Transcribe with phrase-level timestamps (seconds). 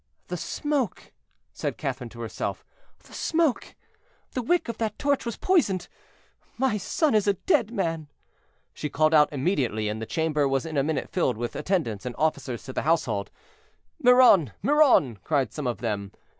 [0.29, 1.11] "The smoke,"
[1.53, 2.65] said Catherine to herself;
[3.03, 3.75] "the smoke!
[4.31, 5.87] the wick of that torch was poisoned;
[6.57, 8.07] my son is a dead man."
[8.73, 12.15] She called out immediately, and the chamber was in a minute filled with attendants and
[12.17, 13.29] officers of the household.
[14.01, 16.11] "Miron, Miron!" cried some of them.